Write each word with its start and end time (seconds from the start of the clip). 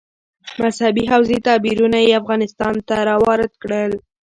مذهبي 0.61 1.03
حوزې 1.11 1.37
تعبیرونه 1.47 1.97
یې 2.05 2.17
افغانستان 2.21 2.75
ته 2.87 2.95
راوارد 3.09 3.51
کړي. 3.63 3.83